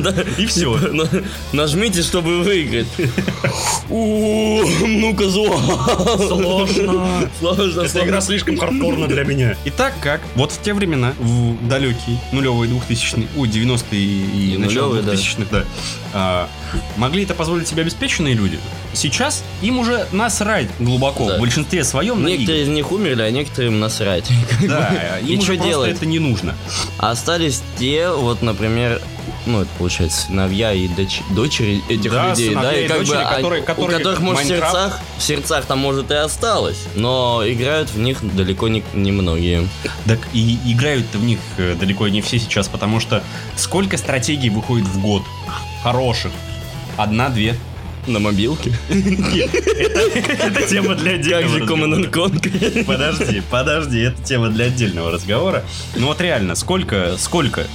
[0.00, 0.14] Да.
[0.38, 0.76] И все.
[0.76, 1.08] На-
[1.52, 2.86] Нажмите, чтобы выиграть.
[3.88, 5.60] Ну, казуал.
[6.16, 7.28] Сложно.
[7.38, 7.80] Сложно.
[7.82, 9.56] Эта игра слишком хардкорна для меня.
[9.66, 10.20] Итак, как?
[10.34, 15.12] Вот в те времена, в далекие нулевые, двухтысячные, ой, 90-е и И начало нулевые, да.
[15.14, 15.64] 2000-х, да,
[16.12, 16.48] а,
[16.96, 18.58] могли это позволить себе обеспеченные люди.
[18.94, 21.36] Сейчас им уже насрать глубоко, Да.
[21.36, 24.28] в большинстве своем Некоторые из них умерли, а некоторым насрать.
[24.62, 25.90] Да, им уже просто делать?
[25.96, 26.54] это не нужно.
[26.98, 29.00] А остались те, вот, например,
[29.46, 33.14] ну, это получается сыновья и доч- дочери этих Да, людей, да, и и как дочери,
[33.16, 36.78] бы, а которые- у которые которых, может, в сердцах, в сердцах там, может, и осталось,
[36.94, 39.68] но играют в них далеко не, не многие.
[40.06, 43.22] Так и играют-то в них э, далеко не все сейчас, потому что
[43.56, 45.22] сколько стратегий выходит в год?
[45.82, 46.30] Хороших.
[46.96, 47.56] Одна-две.
[48.08, 48.72] На мобилке.
[48.90, 52.10] Это тема для Как же отдельного Command.
[52.10, 52.84] Conquer?
[52.84, 55.62] Подожди, подожди, это тема для отдельного разговора.
[55.96, 57.66] Ну вот реально, сколько, сколько?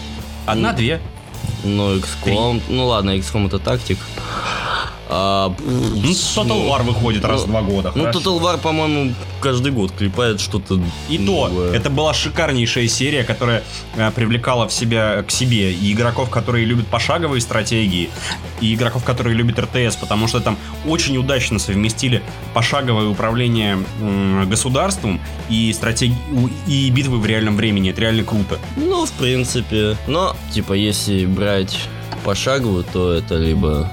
[0.45, 0.99] Одна-две?
[1.67, 3.97] Ну, XCOM, ну ладно, XCOM это тактик.
[5.09, 7.91] А, Ну, Total War выходит раз в два года.
[7.95, 8.19] Ну, хорошо.
[8.19, 11.73] Total War, по-моему, каждый год клепает что-то И то, новое.
[11.73, 13.63] это была шикарнейшая серия, которая
[13.95, 18.09] э, привлекала в себя к себе и игроков, которые любят пошаговые стратегии,
[18.59, 22.21] и игроков, которые любят РТС, потому что там очень удачно совместили
[22.53, 23.77] пошаговое управление
[24.45, 26.15] государством и стратеги...
[26.67, 27.91] и битвы в реальном времени.
[27.91, 28.59] Это реально круто.
[28.75, 29.95] Ну, в принципе.
[30.07, 31.79] Но, типа, если брать
[32.23, 33.89] пошаговую, то это либо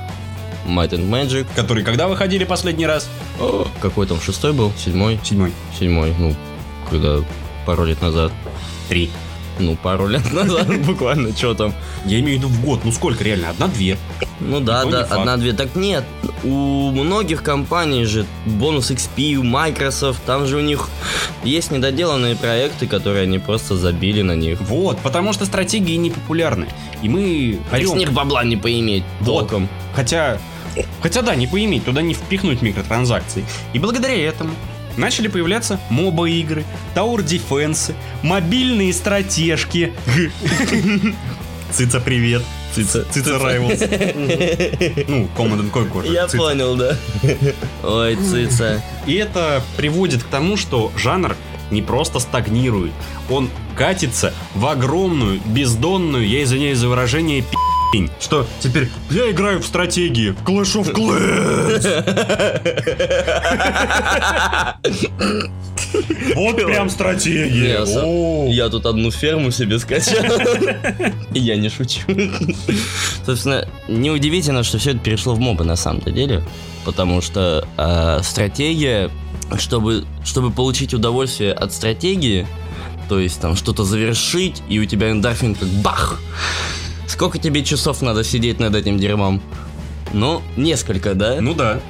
[0.67, 1.47] Might and Magic.
[1.55, 3.09] Которые когда выходили последний раз?
[3.81, 4.73] Какой там, шестой был?
[4.77, 5.19] Седьмой?
[5.23, 5.53] Седьмой.
[5.79, 6.35] Седьмой, ну,
[6.91, 7.19] когда
[7.67, 8.33] пару лет назад.
[8.89, 9.11] Три.
[9.61, 11.73] Ну, пару лет назад буквально, что там.
[12.07, 12.81] Я имею в виду в год.
[12.85, 13.51] Ну сколько реально?
[13.51, 13.97] Одна-две.
[14.41, 15.53] Ну да, да, одна-две.
[15.53, 16.05] Так нет,
[16.43, 20.89] у многих компаний же бонус XP, у Microsoft, там же у них
[21.45, 24.61] есть недоделанные проекты, которые они просто забили на них.
[24.61, 26.67] Вот, потому что стратегии не популярны.
[27.03, 27.99] И мы А с орем.
[27.99, 29.49] них бабла не поиметь Вот.
[29.49, 29.69] толком.
[29.95, 30.39] Хотя,
[31.01, 33.45] хотя да, не поиметь, туда не впихнуть микротранзакций.
[33.73, 34.51] И благодаря этому
[34.97, 39.93] начали появляться моба-игры, тауэр-дефенсы, мобильные стратежки.
[41.71, 42.43] Цица, привет.
[42.75, 43.05] Цица.
[43.11, 45.05] Цица Rivals.
[45.09, 46.13] Ну, Command Conquer.
[46.13, 46.39] Я Цица.
[46.39, 46.97] понял, да.
[47.83, 48.83] Ой, цица.
[49.07, 51.37] И это приводит к тому, что жанр
[51.71, 52.93] не просто стагнирует,
[53.29, 57.45] он катится в огромную, бездонную, я извиняюсь за выражение,
[57.93, 58.11] пи***ень.
[58.21, 61.85] Что теперь я играю в стратегии, в Clash of Clans.
[66.35, 67.85] Вот прям стратегия.
[68.53, 70.25] Я, тут одну ферму себе скачал.
[71.33, 72.01] И я не шучу.
[73.25, 76.43] Собственно, неудивительно, что все это перешло в мобы на самом-то деле.
[76.85, 79.11] Потому что э, стратегия,
[79.57, 82.47] чтобы, чтобы получить удовольствие от стратегии,
[83.09, 86.21] то есть там что-то завершить, и у тебя эндорфин как бах!
[87.15, 89.41] Сколько тебе часов надо сидеть над этим дерьмом?
[90.13, 91.37] Ну, несколько, да?
[91.41, 91.81] Ну да.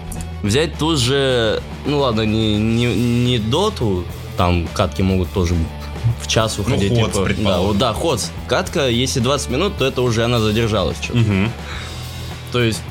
[0.43, 4.05] Взять ту же, ну ладно, не, не, не доту,
[4.37, 5.55] там катки могут тоже
[6.21, 6.93] в час уходить.
[6.93, 8.29] Ходс, типа, да, вот, да, ходс.
[8.49, 11.21] Катка, если 20 минут, то это уже она задержалась что-то.
[11.21, 11.51] Мгм.
[12.53, 12.83] То есть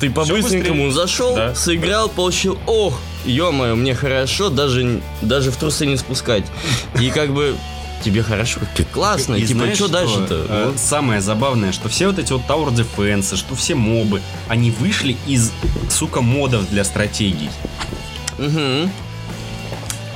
[0.00, 1.54] ты по-быстренькому зашел, Да.
[1.54, 6.44] сыграл, получил, ох, ё-моё, мне хорошо, даже, даже в трусы не спускать.
[6.98, 7.54] И как бы
[8.04, 10.46] тебе хорошо, ты классно, И типа, знаешь, что дальше-то?
[10.48, 14.70] э, Ну, Самое забавное, что все вот эти вот Tower Defense, что все мобы, они
[14.70, 15.52] вышли из,
[15.90, 17.50] сука, модов для стратегий.
[18.38, 18.90] мгм.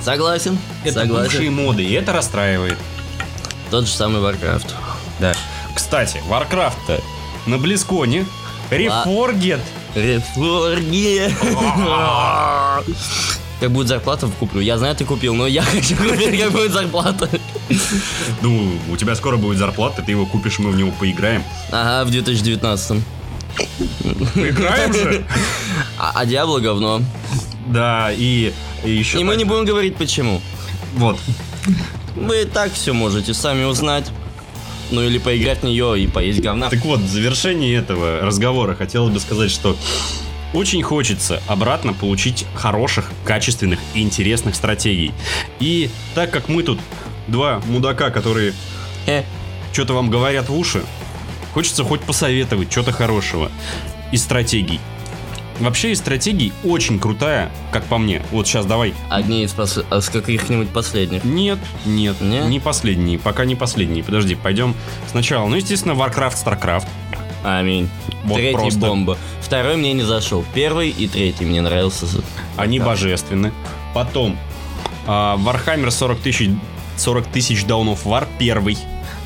[0.02, 1.24] Согласен, Это согласен.
[1.24, 2.78] бывшие моды, и это расстраивает.
[3.70, 4.70] Тот же самый Warcraft.
[5.20, 5.34] Да.
[5.74, 7.00] Кстати, Warcraft-то
[7.46, 8.24] на Близконе
[8.70, 9.60] Reforged.
[9.94, 11.34] Реформе.
[13.60, 14.60] Как будет зарплата, куплю.
[14.60, 17.28] Я знаю, ты купил, но я хочу купить, как будет зарплата.
[18.40, 21.42] Ну, у тебя скоро будет зарплата, ты его купишь, мы в него поиграем.
[21.72, 23.02] Ага, в 2019.
[24.34, 25.26] Поиграем же?
[25.98, 27.02] А, а Диабло говно.
[27.66, 28.52] Да, и,
[28.84, 29.20] и еще...
[29.20, 30.40] И мы не будем говорить почему.
[30.94, 31.18] Вот.
[32.14, 34.10] Вы и так все можете сами узнать.
[34.90, 36.70] Ну или поиграть в нее и поесть говна.
[36.70, 39.76] Так вот, в завершении этого разговора хотелось бы сказать, что
[40.52, 45.12] очень хочется обратно получить хороших, качественных и интересных стратегий.
[45.60, 46.80] И так как мы тут
[47.26, 48.54] два мудака, которые
[49.06, 49.22] Э,
[49.72, 50.82] что-то вам говорят в уши,
[51.54, 53.50] хочется хоть посоветовать что-то хорошего
[54.12, 54.80] из стратегий.
[55.60, 58.22] Вообще из стратегий очень крутая, как по мне.
[58.30, 58.94] Вот сейчас давай.
[59.10, 61.24] одни из пос- а с каких-нибудь последних.
[61.24, 62.40] Нет, нет, Не?
[62.40, 64.04] не последние, пока не последние.
[64.04, 64.74] Подожди, пойдем
[65.10, 65.48] сначала.
[65.48, 66.86] Ну, естественно, Warcraft, Starcraft.
[67.44, 67.88] Аминь.
[68.24, 68.80] Вот Третий просто.
[68.80, 69.16] бомба.
[69.40, 70.44] Второй мне не зашел.
[70.54, 72.06] Первый и третий мне нравился.
[72.56, 72.86] Они Да.
[72.86, 73.52] божественны.
[73.94, 74.36] Потом
[75.06, 76.50] Warhammer 40 тысяч
[76.96, 78.76] 40 тысяч Dawn of War первый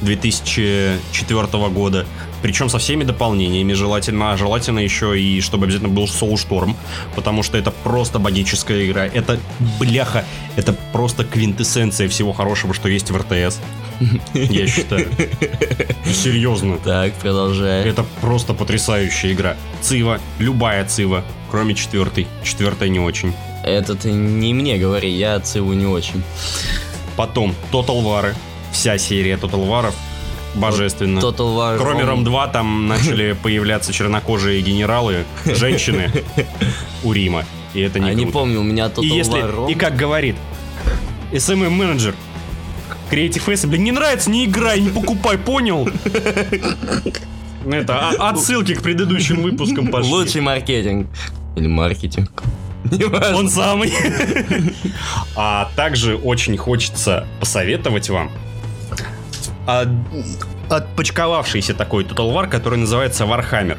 [0.03, 2.07] 2004 года.
[2.43, 4.33] Причем со всеми дополнениями желательно.
[4.33, 6.75] А желательно еще и чтобы обязательно был Soulstorm.
[7.15, 9.07] Потому что это просто богическая игра.
[9.07, 9.39] Это
[9.79, 10.25] бляха.
[10.57, 13.61] Это просто квинтэссенция всего хорошего, что есть в РТС.
[14.35, 15.09] Я считаю.
[16.05, 16.79] Серьезно.
[16.79, 17.89] Так, продолжай.
[17.89, 19.57] Это просто потрясающая игра.
[19.81, 22.27] Цива, любая Цива, кроме четвертой.
[22.43, 23.33] Четвертая не очень.
[23.63, 26.23] Это ты не мне говори, я Циву не очень.
[27.17, 28.35] Потом Total War.
[28.73, 29.93] Вся серия Total War
[30.55, 31.19] божественно.
[31.19, 31.79] Total War.
[31.79, 32.07] Кроме Rome.
[32.07, 36.11] Ром 2 там начали появляться чернокожие генералы, женщины
[37.05, 37.45] у Рима.
[37.75, 39.71] И это не А не помню, у меня Total И если, War Rome.
[39.73, 40.37] и как говорит
[41.33, 42.15] SMM менеджер,
[43.11, 45.89] Creative Assembly, блин, не нравится, не играй, не покупай, понял?
[47.71, 50.11] Это а- отсылки к предыдущим выпускам пошли.
[50.13, 51.09] Лучший маркетинг.
[51.57, 52.43] Или маркетинг.
[52.91, 53.37] Неважно.
[53.37, 53.93] Он самый.
[55.37, 58.31] А также очень хочется посоветовать вам
[59.67, 59.89] от-
[60.69, 63.79] отпочковавшийся такой Total War, который называется Warhammer.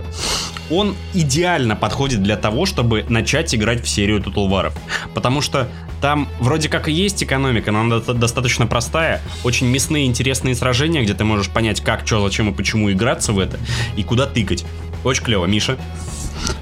[0.72, 4.72] Он идеально подходит для того, чтобы начать играть в серию Total War.
[5.14, 5.68] Потому что
[6.02, 9.22] там вроде как и есть экономика, но она до- достаточно простая.
[9.44, 13.40] Очень мясные, интересные сражения, где ты можешь понять, как, что, зачем и почему играться в
[13.40, 13.58] это,
[13.96, 14.66] и куда тыкать.
[15.04, 15.46] Очень клево.
[15.46, 15.78] Миша,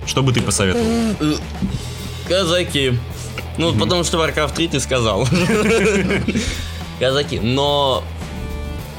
[0.06, 1.38] что бы ты посоветовал?
[2.28, 2.94] Казаки.
[3.58, 5.28] Ну, потому что Warcraft 3 ты сказал.
[7.00, 7.40] Казаки.
[7.40, 8.04] Но,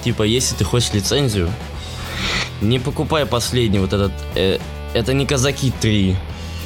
[0.03, 1.51] типа, если ты хочешь лицензию,
[2.61, 4.13] не покупай последний вот этот...
[4.35, 4.59] э,
[4.95, 6.17] это не Казаки 3.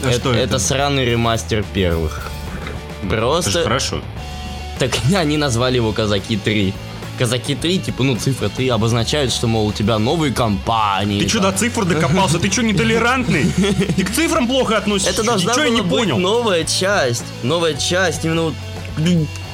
[0.04, 0.38] А что это?
[0.40, 2.30] это сраный ремастер первых.
[3.02, 3.62] Это Просто...
[3.62, 4.00] хорошо.
[4.78, 6.74] Так они назвали его Казаки 3.
[7.18, 11.22] Казаки 3, типа, ну, цифра 3 обозначают, что, мол, у тебя новые компании.
[11.22, 12.38] Ты что до цифр докопался?
[12.38, 13.50] Ты что, нетолерантный?
[13.96, 15.12] Ты к цифрам плохо относишься?
[15.12, 16.18] Это должна Чё я не была быть понял?
[16.18, 17.24] новая часть.
[17.42, 18.54] Новая часть, именно вот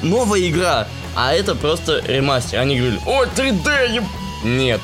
[0.02, 0.88] новая игра.
[1.14, 2.60] А это просто ремастер.
[2.60, 4.04] Они говорили, о, 3D, еб-».
[4.44, 4.80] Нет.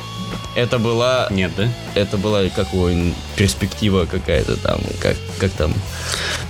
[0.54, 1.68] Это была, Нет, да?
[1.94, 5.72] это была какой перспектива какая-то там, как, как там.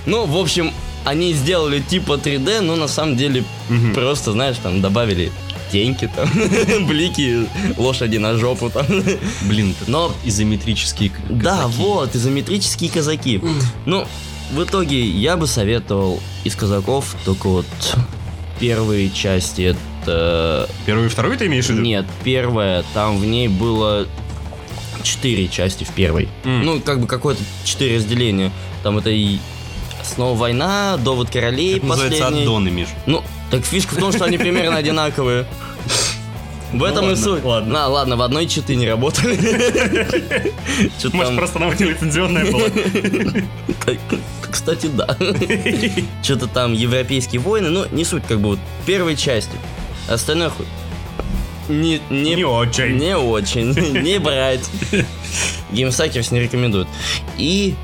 [0.05, 0.73] Ну, в общем,
[1.05, 3.93] они сделали типа 3D, но на самом деле Мгм.
[3.93, 5.31] просто, знаешь, там добавили
[5.69, 6.27] стенки там,
[6.87, 8.85] блики, лошади на жопу там.
[9.43, 11.75] Блин, Но изометрические к- да, казаки.
[11.77, 13.41] вот, изометрические казаки.
[13.85, 14.07] Ну,
[14.51, 17.65] в итоге я бы советовал из казаков только вот
[18.59, 19.75] первые части.
[20.03, 20.69] Это...
[20.85, 21.81] Первый и второй ты имеешь в виду?
[21.81, 24.07] Нет, первая, там в ней было
[25.03, 26.27] четыре части в первой.
[26.43, 26.65] М.
[26.65, 28.51] Ну, как бы какое-то четыре разделения.
[28.83, 29.37] Там это и
[30.03, 32.43] снова война, довод королей Это называется последний.
[32.43, 32.87] аддоны, Миш.
[33.05, 35.45] Ну, так фишка в том, что они примерно одинаковые.
[36.73, 37.43] В этом и ладно, суть.
[37.43, 37.73] ладно.
[37.73, 39.35] На, ладно, в одной читы не работали.
[41.13, 42.69] Может, просто тебя лицензионная была?
[44.51, 45.15] Кстати, да.
[46.23, 49.53] Что-то там европейские войны, ну, не суть, как бы вот первой части.
[50.07, 50.65] Остальное хуй.
[51.69, 52.97] Не, не, Не очень.
[52.97, 53.73] не очень.
[54.01, 54.67] Не брать.
[55.71, 56.87] Геймсакерс не рекомендует.
[57.37, 57.75] И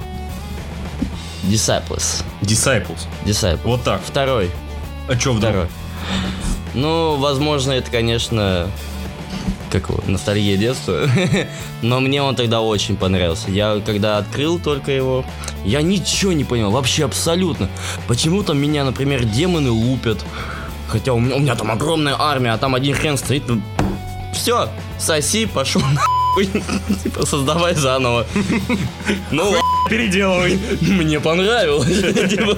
[1.44, 2.24] Disciples.
[2.42, 3.06] Disciples.
[3.26, 3.60] Disciples.
[3.64, 4.02] Вот так.
[4.04, 4.50] Второй.
[5.08, 5.38] А вдруг?
[5.38, 5.68] Второй.
[6.74, 8.68] Ну, возможно, это, конечно,
[9.80, 11.08] как его, ностальгия детства.
[11.82, 13.52] Но мне он тогда очень понравился.
[13.52, 15.26] Я когда открыл только его,
[15.66, 17.70] я ничего не понял, вообще абсолютно.
[18.08, 20.24] Почему там меня, например, демоны лупят?
[20.88, 23.44] Хотя у меня, у меня там огромная армия, а там один хрен стоит.
[24.34, 25.82] Все, соси, пошел
[26.36, 26.50] нахуй.
[27.04, 28.26] Типа, создавай заново.
[29.32, 29.56] Ну,
[29.90, 30.60] Переделывай.
[30.82, 32.30] мне понравилось.
[32.30, 32.58] Типа,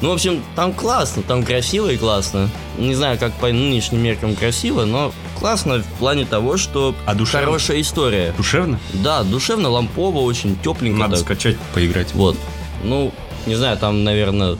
[0.00, 2.50] Ну, в общем, там классно, там красиво и классно.
[2.78, 7.46] Не знаю, как по нынешним меркам красиво, но классно в плане того, что А душевно?
[7.46, 8.34] хорошая история.
[8.36, 8.78] Душевно?
[8.92, 10.98] Да, душевно, лампово, очень тепленько.
[10.98, 11.24] Надо так.
[11.24, 12.12] скачать, поиграть.
[12.14, 12.36] Вот.
[12.82, 13.12] Ну,
[13.46, 14.58] не знаю, там, наверное,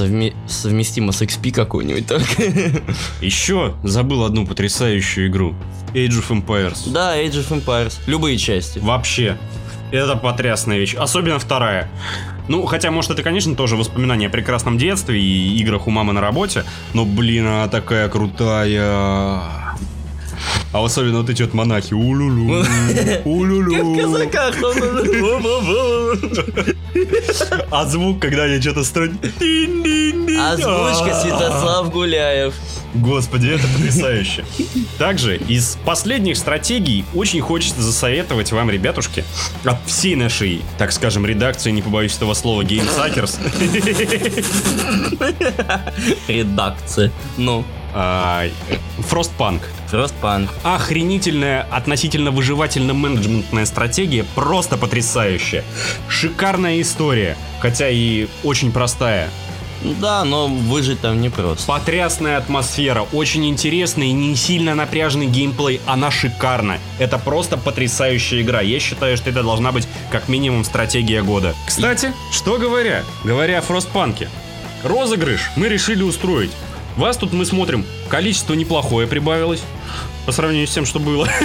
[0.00, 2.42] совме- совместимо с XP какой-нибудь только.
[3.20, 5.54] Еще забыл одну потрясающую игру.
[5.94, 6.90] Age of Empires.
[6.90, 7.94] Да, Age of Empires.
[8.06, 8.78] Любые части.
[8.78, 9.36] Вообще.
[9.92, 10.94] Это потрясная вещь.
[10.94, 11.88] Особенно вторая.
[12.48, 16.20] Ну, хотя, может, это, конечно, тоже воспоминание о прекрасном детстве и играх у мамы на
[16.20, 16.64] работе.
[16.94, 19.42] Но, блин, она такая крутая.
[20.76, 21.94] А особенно вот эти вот монахи.
[21.94, 22.62] Улюлю.
[23.24, 23.82] Улюлю.
[23.82, 24.54] В казаках.
[27.70, 29.12] А звук, когда они что-то строят.
[29.22, 32.54] Озвучка Святослав Гуляев.
[32.94, 34.44] Господи, это потрясающе.
[34.98, 39.24] Также из последних стратегий очень хочется засоветовать вам, ребятушки,
[39.64, 43.38] от всей нашей, так скажем, редакции, не побоюсь этого слова, Suckers,
[46.28, 47.12] Редакция.
[47.36, 47.64] Ну,
[47.98, 48.44] а,
[48.98, 49.62] Frostpunk.
[49.90, 50.50] Frostpunk.
[50.62, 55.64] Охренительная относительно выживательно-менеджментная стратегия, просто потрясающая.
[56.08, 59.30] Шикарная история, хотя и очень простая.
[59.82, 61.66] Да, но выжить там непросто.
[61.66, 66.78] Потрясная атмосфера, очень интересный и не сильно напряженный геймплей, она шикарна.
[66.98, 68.60] Это просто потрясающая игра.
[68.60, 71.54] Я считаю, что это должна быть как минимум стратегия года.
[71.66, 74.28] Кстати, что говоря, говоря о Фростпанке,
[74.82, 76.50] розыгрыш мы решили устроить.
[76.96, 79.62] Вас тут мы смотрим, количество неплохое прибавилось
[80.24, 81.28] по сравнению с тем, что было.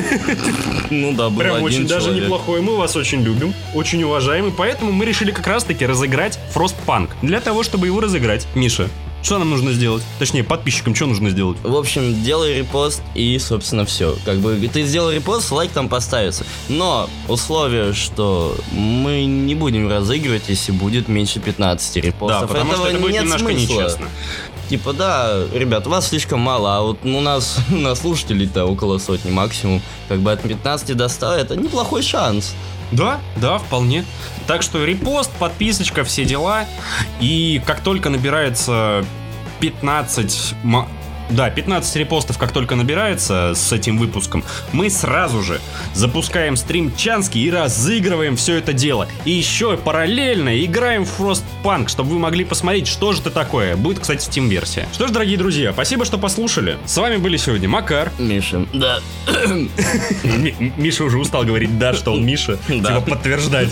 [0.89, 2.23] Ну да, был Прям один очень даже человек.
[2.25, 2.61] неплохое.
[2.61, 7.11] Мы вас очень любим, очень уважаем, и поэтому мы решили как раз-таки разыграть Frostpunk.
[7.21, 8.89] Для того, чтобы его разыграть, Миша,
[9.23, 10.03] что нам нужно сделать?
[10.19, 11.57] Точнее, подписчикам что нужно сделать?
[11.63, 14.17] В общем, делай репост и, собственно, все.
[14.25, 16.43] Как бы ты сделал репост, лайк там поставится.
[16.69, 22.47] Но условие, что мы не будем разыгрывать, если будет меньше 15 Да, репостов.
[22.49, 23.73] потому что Этого это будет нет немножко смысла.
[23.81, 24.07] нечестно.
[24.71, 29.81] Типа, да, ребят, вас слишком мало, а вот у нас на слушателей-то около сотни максимум.
[30.07, 32.55] Как бы от 15 до 100 это неплохой шанс.
[32.93, 34.05] Да, да, вполне.
[34.47, 36.63] Так что репост, подписочка, все дела.
[37.19, 39.03] И как только набирается
[39.60, 40.55] 15...
[41.32, 45.60] Да, 15 репостов, как только набирается с этим выпуском, мы сразу же
[45.94, 49.08] запускаем стрим Чанский и разыгрываем все это дело.
[49.26, 53.76] И еще параллельно играем в Frostpunk, чтобы вы могли посмотреть, что же это такое.
[53.76, 54.88] Будет, кстати, Steam-версия.
[54.94, 56.78] Что ж, дорогие друзья, спасибо, что послушали.
[56.86, 58.12] С вами были сегодня Макар.
[58.20, 59.00] Миша, да.
[60.24, 62.58] Ми- Миша уже устал говорить «да», что он Миша.
[62.67, 62.96] Да.
[63.00, 63.70] Типа подтверждать.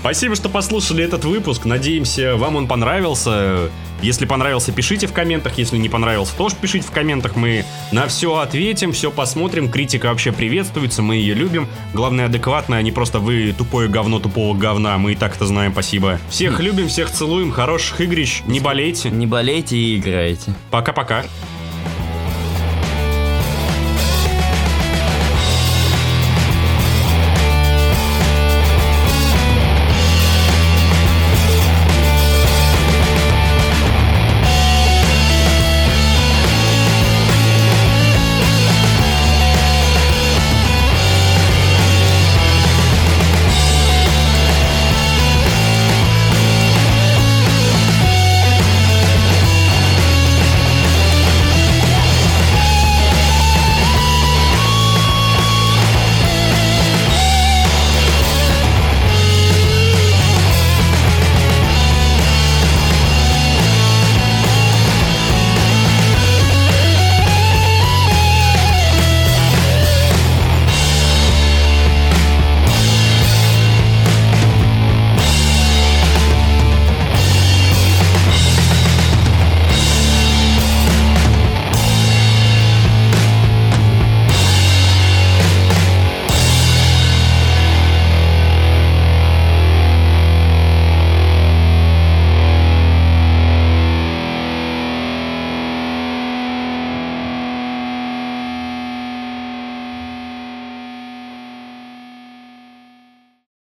[0.00, 1.64] Спасибо, что послушали этот выпуск.
[1.64, 3.70] Надеемся, вам он понравился.
[4.02, 5.56] Если понравился, пишите в комментах.
[5.58, 7.36] Если не понравился, тоже пишите в комментах.
[7.36, 9.70] Мы на все ответим, все посмотрим.
[9.70, 11.68] Критика вообще приветствуется, мы ее любим.
[11.94, 14.98] Главное, адекватно, а не просто вы тупое говно тупого говна.
[14.98, 16.18] Мы и так это знаем, спасибо.
[16.28, 18.42] Всех любим, всех целуем, хороших игрищ.
[18.46, 19.10] Не болейте.
[19.10, 20.52] Не болейте и играйте.
[20.70, 21.24] Пока-пока.